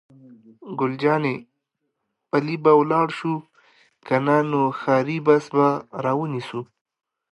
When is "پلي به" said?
2.29-2.71